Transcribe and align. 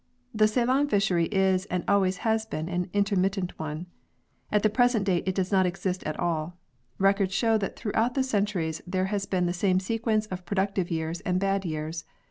The 0.33 0.47
Ceylon 0.47 0.87
fishery 0.87 1.25
is 1.25 1.65
and 1.65 1.83
always 1.87 2.17
has 2.25 2.47
been 2.47 2.67
an 2.67 2.89
inter 2.91 3.15
mittent 3.15 3.51
one. 3.59 3.85
At 4.51 4.63
the 4.63 4.69
present 4.71 5.05
date 5.05 5.27
it 5.27 5.35
does 5.35 5.51
not 5.51 5.67
exist 5.67 6.01
at 6.05 6.19
all. 6.19 6.57
Records 6.97 7.35
show 7.35 7.59
that 7.59 7.75
throughout 7.75 8.15
the 8.15 8.23
centuries 8.23 8.81
there 8.87 9.05
has 9.13 9.27
been 9.27 9.45
the 9.45 9.53
same 9.53 9.79
sequence 9.79 10.25
of 10.25 10.43
productive 10.43 10.89
years 10.89 11.19
and 11.21 11.39
bad 11.39 11.65
years. 11.65 12.03